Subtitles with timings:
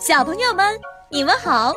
[0.00, 0.80] 小朋友们，
[1.10, 1.74] 你们好，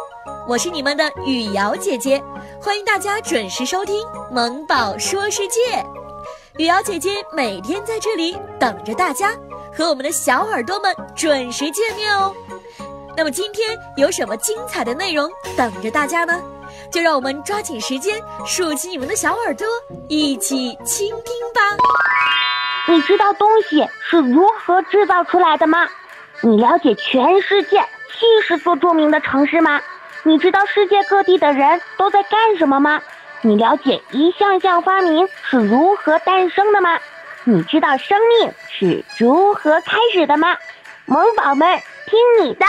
[0.47, 2.23] 我是你们的雨瑶姐姐，
[2.61, 5.59] 欢迎大家准时收听《萌宝说世界》。
[6.57, 9.35] 雨瑶姐姐每天在这里等着大家，
[9.75, 12.33] 和我们的小耳朵们准时见面哦。
[13.17, 16.41] 那么今天有什么精彩的内容等着大家呢？
[16.89, 19.67] 就让我们抓紧时间，竖起你们的小耳朵，
[20.07, 21.61] 一起倾听吧。
[22.87, 25.89] 你知道东西是如何制造出来的吗？
[26.41, 29.81] 你了解全世界七十座著名的城市吗？
[30.23, 33.01] 你知道世界各地的人都在干什么吗？
[33.41, 36.97] 你了解一项项发明是如何诞生的吗？
[37.43, 40.55] 你知道生命是如何开始的吗？
[41.05, 42.65] 萌宝们，听你的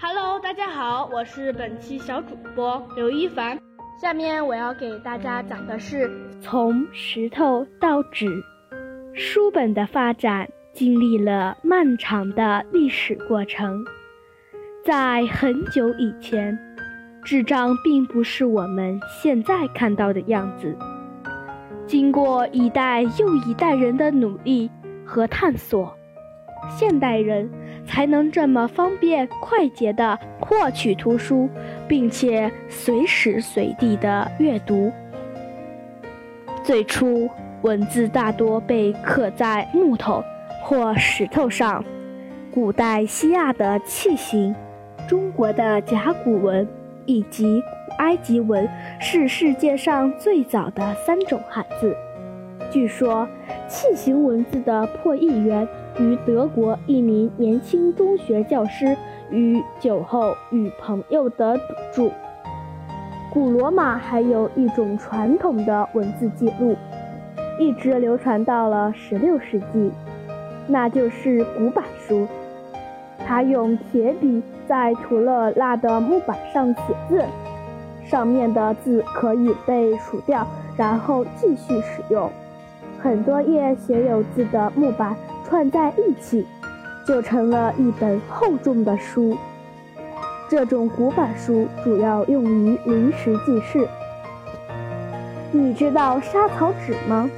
[0.00, 3.56] ！Hello，大家好，我是本期小主播刘一凡。
[4.00, 8.26] 下面我要给大家讲的是从石头到纸，
[9.12, 13.84] 书本的发展经历了漫长的历史过程。
[14.84, 16.58] 在很久以前，
[17.22, 20.74] 纸张并不是我们现在看到的样子。
[21.86, 24.70] 经过一代又一代人的努力
[25.04, 25.94] 和探索，
[26.70, 27.50] 现代人
[27.84, 31.48] 才能这么方便快捷地获取图书。
[31.90, 34.92] 并且随时随地的阅读。
[36.62, 37.28] 最初，
[37.62, 40.22] 文字大多被刻在木头
[40.62, 41.84] 或石头上。
[42.52, 44.54] 古代西亚的器形、
[45.08, 46.66] 中国的甲骨文
[47.06, 48.68] 以及古埃及文
[49.00, 51.96] 是世界上最早的三种汉字。
[52.70, 53.26] 据说，
[53.68, 55.66] 器形文字的破译源
[55.98, 58.96] 于德国一名年轻中学教师。
[59.32, 62.12] 与酒后与朋友的赌注。
[63.32, 66.76] 古罗马还有一种传统的文字记录，
[67.60, 69.92] 一直流传到了16世纪，
[70.66, 72.26] 那就是古板书。
[73.24, 77.24] 他用铁笔在涂了蜡的木板上写字，
[78.04, 80.44] 上面的字可以被数掉，
[80.76, 82.28] 然后继续使用。
[82.98, 86.44] 很多页写有字的木板串在一起。
[87.06, 89.36] 就成了一本厚重的书。
[90.50, 93.86] 这种古板书主要用于临时记事。
[95.52, 97.30] 你知道沙草纸吗？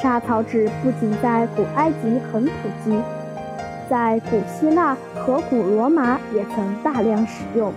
[0.00, 2.52] 沙草纸不仅在古埃及很普
[2.84, 2.96] 及，
[3.90, 7.72] 在古希腊和古罗马也曾大量使用。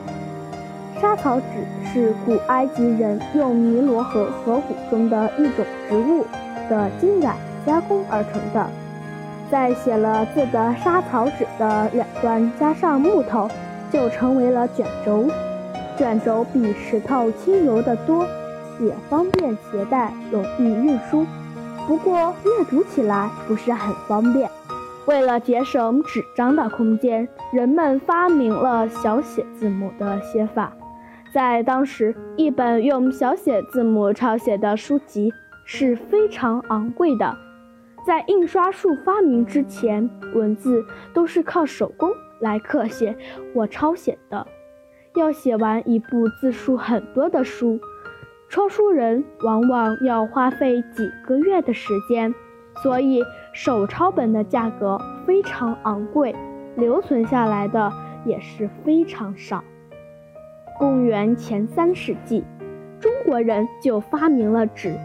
[1.02, 1.46] 沙草纸
[1.92, 6.24] 是古埃及人用尼罗河河谷中的一种植物
[6.70, 7.34] 的茎秆
[7.66, 8.70] 加工而成的。
[9.50, 13.50] 在写了字的沙草纸的两端加上木头，
[13.92, 15.28] 就成为了卷轴。
[15.98, 18.26] 卷轴比石头轻柔得多，
[18.80, 21.26] 也方便携带，容易运输。
[21.88, 24.50] 不过阅读起来不是很方便。
[25.06, 30.72] 为了节省纸张的空间，人们发明了小写字母的写法。
[31.34, 35.34] 在当时，一本用小写字母抄写的书籍
[35.66, 37.36] 是非常昂贵的。
[38.06, 43.16] 在印刷术发明之前，文字都是靠手工来刻写
[43.54, 44.46] 或抄写的。
[45.16, 47.80] 要写完一部字数很多的书，
[48.50, 52.34] 抄书人往往要花费几个月的时间，
[52.84, 53.24] 所以
[53.54, 56.36] 手抄本的价格非常昂贵，
[56.76, 57.92] 留存下来的
[58.26, 59.64] 也是非常少。
[60.78, 62.44] 公元前三世纪，
[63.00, 64.96] 中国人就发明了纸，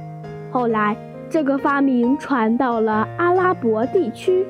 [0.51, 0.97] 后来。
[1.31, 4.47] 这个发明传到了阿拉伯地区，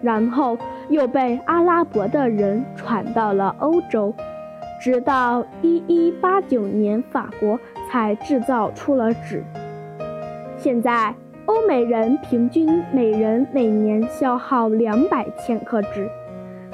[0.00, 0.56] 然后
[0.92, 4.14] 又被阿拉伯的人传到了欧洲，
[4.78, 7.58] 直到一一八九年，法国
[7.90, 9.42] 才制造出了纸。
[10.58, 11.14] 现在，
[11.46, 16.08] 欧美人平均每人每年消耗两百千克纸，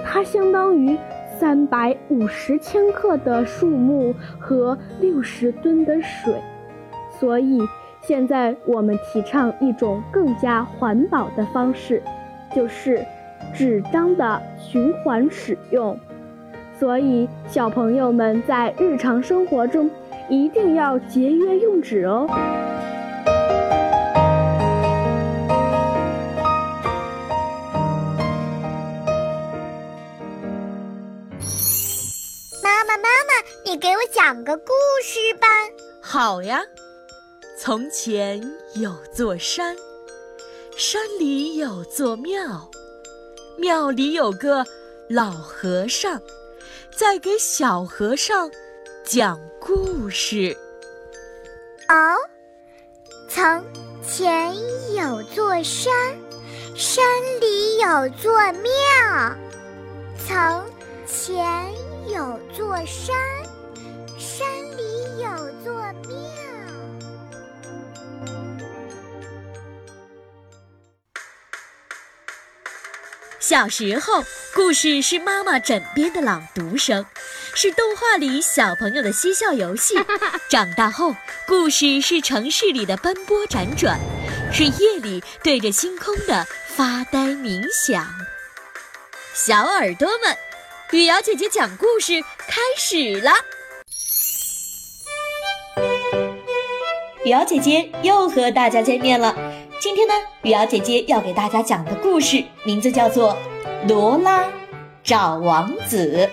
[0.04, 0.98] 它相当于
[1.38, 6.34] 三百五十千克的树木和六十吨的水，
[7.18, 7.60] 所以。
[8.00, 12.00] 现在我们提倡一种更加环保的方式，
[12.54, 13.04] 就是
[13.54, 15.98] 纸张的循环使用。
[16.78, 19.90] 所以，小朋友们在日常生活中
[20.28, 22.26] 一定要节约用纸哦。
[32.62, 34.72] 妈妈，妈妈，你给我讲个故
[35.02, 35.46] 事吧。
[36.00, 36.60] 好呀。
[37.60, 38.40] 从前
[38.76, 39.74] 有座山，
[40.76, 42.70] 山里有座庙，
[43.58, 44.64] 庙里有个
[45.08, 46.22] 老和尚，
[46.96, 48.48] 在给小和尚
[49.04, 50.56] 讲故事。
[51.88, 52.16] 哦，
[53.28, 53.64] 从
[54.02, 54.54] 前
[54.94, 55.92] 有座山，
[56.76, 57.04] 山
[57.40, 59.36] 里有座庙。
[60.24, 60.64] 从
[61.06, 61.72] 前
[62.06, 63.16] 有座山，
[73.48, 74.22] 小时候，
[74.52, 77.06] 故事是妈妈枕边的朗读声，
[77.54, 79.94] 是动画里小朋友的嬉笑游戏；
[80.50, 81.16] 长大后，
[81.46, 83.98] 故事是城市里的奔波辗转，
[84.52, 86.46] 是夜里对着星空的
[86.76, 88.06] 发呆冥想。
[89.32, 90.36] 小耳朵们，
[90.90, 93.32] 雨瑶姐姐讲故事开始了。
[97.24, 99.34] 雨瑶姐姐又和大家见面了。
[99.80, 103.36] 今天呢，雨瑶姐姐要给大家讲的故事名字叫做
[103.88, 104.44] 《罗拉
[105.04, 106.28] 找王子》。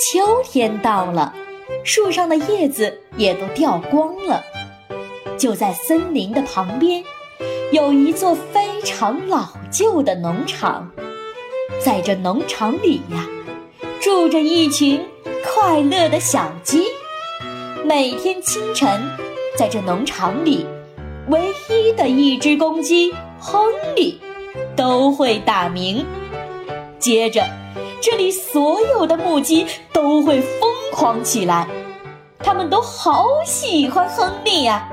[0.00, 1.32] 秋天到了，
[1.84, 4.42] 树上的叶子也都掉光了。
[5.38, 7.04] 就在森林的旁边，
[7.70, 10.90] 有一座非常老旧的农场。
[11.84, 13.28] 在这农场里呀，
[14.00, 15.00] 住着一群
[15.44, 16.82] 快乐的小鸡。
[17.84, 19.00] 每天清晨，
[19.56, 20.66] 在这农场里。
[21.28, 21.40] 唯
[21.70, 23.64] 一的一只公鸡亨
[23.94, 24.20] 利
[24.74, 26.04] 都会打鸣，
[26.98, 27.48] 接着
[28.00, 31.66] 这里所有的母鸡都会疯狂起来，
[32.40, 34.88] 他们都好喜欢亨利呀。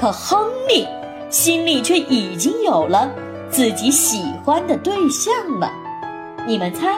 [0.00, 0.88] 可亨利
[1.28, 3.10] 心里却已经有了
[3.50, 5.70] 自己喜欢的对象了，
[6.46, 6.88] 你们猜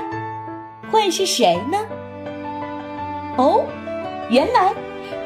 [0.90, 1.78] 会是谁呢？
[3.36, 3.64] 哦，
[4.30, 4.72] 原来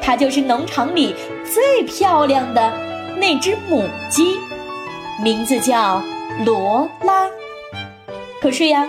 [0.01, 1.13] 他就是农场里
[1.45, 2.86] 最漂亮的。
[3.19, 4.37] 那只母鸡，
[5.23, 6.03] 名字叫
[6.45, 7.27] 罗拉。
[8.39, 8.87] 可是呀，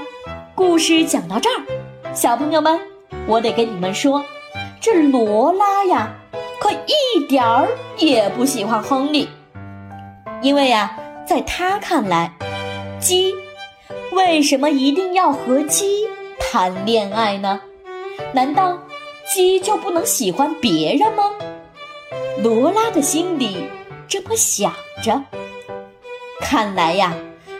[0.55, 2.79] 故事讲到这儿，小朋友们，
[3.27, 4.23] 我得跟你们说，
[4.81, 6.15] 这罗拉呀，
[6.61, 9.29] 可一点儿也不喜欢亨利。
[10.43, 10.95] 因为呀，
[11.27, 12.31] 在他看来，
[13.01, 13.35] 鸡
[14.13, 16.07] 为什么一定要和鸡
[16.39, 17.61] 谈恋爱呢？
[18.33, 18.79] 难道
[19.35, 21.25] 鸡就不能喜欢别人吗？
[22.43, 23.67] 罗拉的心里。
[24.09, 24.73] 这么想
[25.03, 25.23] 着，
[26.41, 27.15] 看来呀，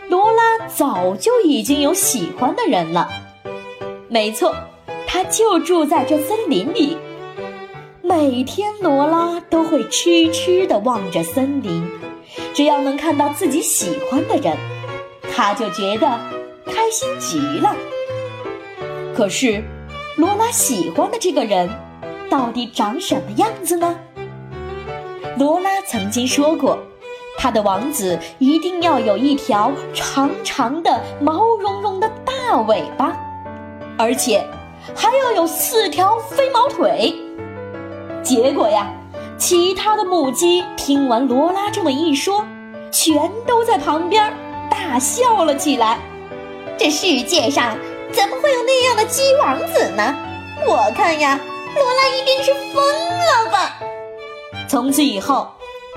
[0.09, 3.07] 罗拉早就已经有喜欢的人了。
[4.07, 4.55] 没错，
[5.05, 6.97] 他就住在这森林里。
[8.01, 11.87] 每天，罗拉都会痴痴地望着森林，
[12.55, 14.57] 只要能看到自己喜欢的人，
[15.31, 16.19] 他就觉得
[16.65, 17.75] 开心极了。
[19.15, 19.63] 可是，
[20.17, 21.69] 罗拉喜欢的这个人，
[22.27, 23.95] 到底长什么样子呢？
[25.39, 26.77] 罗拉曾经说过，
[27.37, 33.15] 她的王子一定要有一条长长的、毛茸茸的大尾巴，
[33.97, 34.45] 而且
[34.93, 37.15] 还要有四条飞毛腿。
[38.21, 38.91] 结果呀，
[39.37, 42.43] 其他的母鸡听完罗拉这么一说，
[42.91, 44.33] 全都在旁边
[44.69, 45.99] 大笑了起来。
[46.77, 47.77] 这世界上
[48.11, 50.13] 怎么会有那样的鸡王子呢？
[50.67, 51.39] 我看呀，
[51.73, 53.79] 罗拉一定是疯了吧。
[54.69, 55.47] 从此以后，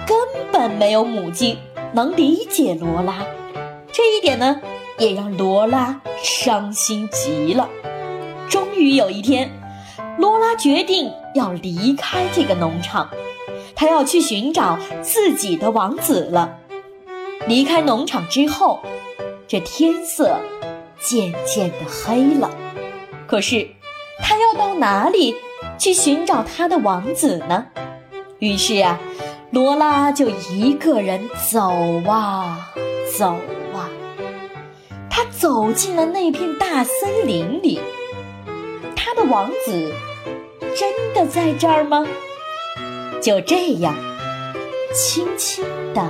[0.06, 0.16] 根
[0.50, 1.58] 本没有母鸡
[1.92, 3.19] 能理解罗拉，
[3.92, 4.62] 这一点呢，
[4.96, 7.69] 也让罗拉伤心极了。
[8.48, 9.50] 终于有一天，
[10.16, 13.10] 罗拉决定要离开这个农场，
[13.74, 16.56] 她要去寻找自己的王子了。
[17.46, 18.81] 离开农场之后，
[19.46, 20.41] 这天色
[20.98, 22.50] 渐渐的黑了。
[23.26, 23.69] 可是，
[24.19, 25.36] 她要到哪里
[25.79, 27.67] 去寻找她的王子呢？
[28.43, 28.99] 于是啊，
[29.53, 31.70] 罗拉就一个人走
[32.11, 32.72] 啊
[33.17, 33.37] 走
[33.72, 33.89] 啊，
[35.08, 37.81] 她走进了那片大森林里。
[38.96, 39.93] 她的王子
[40.77, 42.05] 真的在这儿吗？
[43.20, 43.94] 就这样，
[44.93, 46.03] 轻轻的、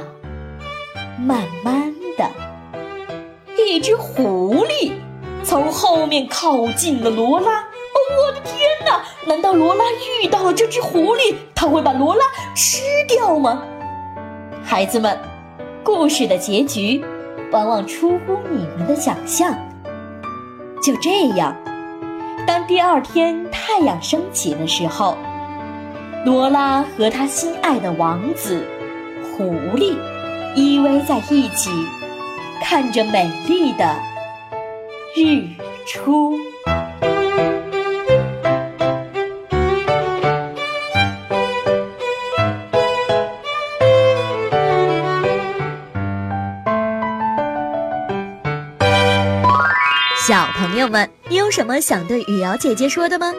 [1.19, 2.31] 慢慢的，
[3.63, 4.93] 一只狐狸
[5.45, 7.67] 从后面靠近了罗拉。
[7.95, 9.03] 我的天哪！
[9.27, 9.85] 难道罗拉
[10.23, 13.63] 遇到了这只狐狸，它会把罗拉吃掉吗？
[14.65, 15.19] 孩子们，
[15.85, 17.05] 故事的结局
[17.51, 19.55] 往往出乎你们的想象。
[20.83, 21.57] 就这样，
[22.47, 25.17] 当第二天太阳升起的时候，
[26.25, 28.67] 罗拉和她心爱的王子
[29.37, 29.45] 狐
[29.77, 29.95] 狸
[30.55, 31.71] 依偎在一起，
[32.63, 33.97] 看着美丽的
[35.15, 35.47] 日
[35.87, 36.37] 出。
[50.83, 53.33] 友们，你有什么想对雨瑶姐姐说的吗？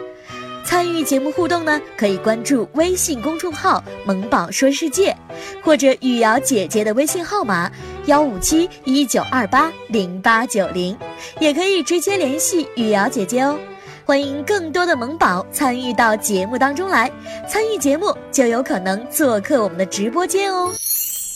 [0.64, 5.14] 参与节目互动呢，可以关注微信公众号“萌宝说世界”，
[5.62, 7.70] 或者雨瑶姐姐的微信号码
[8.06, 10.96] 幺五七一九二八零八九零，
[11.38, 13.58] 也可以直接联系雨瑶姐姐哦。
[14.06, 17.12] 欢迎更多的萌宝参与到节目当中来，
[17.46, 20.72] 参与节目就有可能做客我们的直播间哦。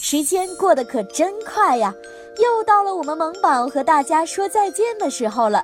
[0.01, 1.93] 时间过得可真快呀，
[2.41, 5.61] 又到了我们萌宝和大家说再见的时候了。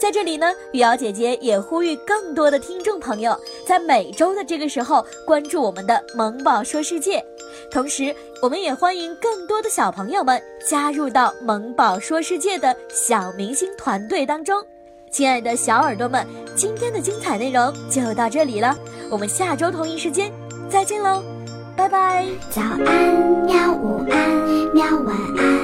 [0.00, 7.24] 在这里呢，雨瑶姐姐也呼吁更多的听众朋友，在每周的这个时候关注我们的萌宝说世界，
[7.70, 14.62] 同时我们也欢迎更多的小朋友们加入到萌宝说世界的小明星团队当中。
[15.10, 16.26] 亲爱的小耳朵们，
[16.56, 18.76] 今天的精彩内容就到这里了，
[19.08, 20.30] 我们下周同一时间
[20.68, 21.22] 再见喽，
[21.76, 22.26] 拜拜！
[22.50, 22.80] 早安
[23.46, 24.30] 喵，午安
[24.74, 25.63] 喵，晚安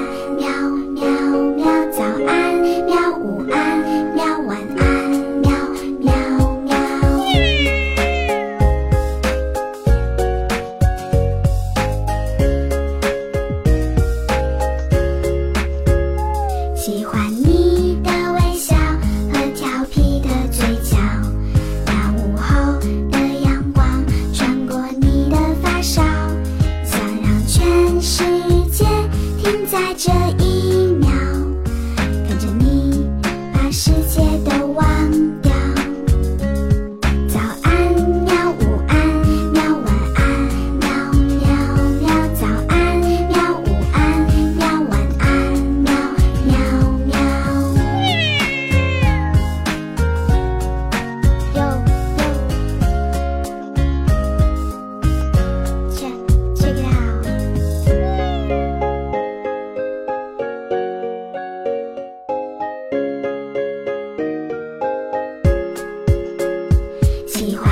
[67.40, 67.69] contigo.